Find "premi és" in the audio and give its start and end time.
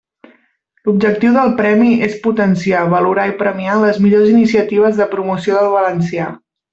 1.59-2.15